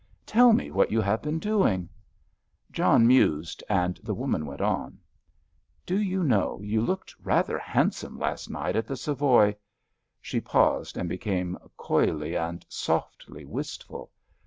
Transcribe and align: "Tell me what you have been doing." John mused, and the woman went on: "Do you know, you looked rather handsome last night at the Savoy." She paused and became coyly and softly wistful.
"Tell 0.25 0.51
me 0.51 0.71
what 0.71 0.91
you 0.91 0.99
have 0.99 1.21
been 1.21 1.37
doing." 1.37 1.87
John 2.71 3.05
mused, 3.05 3.63
and 3.69 3.97
the 4.01 4.15
woman 4.15 4.47
went 4.47 4.59
on: 4.61 4.97
"Do 5.85 6.01
you 6.01 6.23
know, 6.23 6.59
you 6.63 6.81
looked 6.81 7.13
rather 7.19 7.59
handsome 7.59 8.17
last 8.17 8.49
night 8.49 8.75
at 8.75 8.87
the 8.87 8.97
Savoy." 8.97 9.55
She 10.19 10.41
paused 10.41 10.97
and 10.97 11.07
became 11.07 11.55
coyly 11.77 12.35
and 12.35 12.65
softly 12.67 13.45
wistful. 13.45 14.09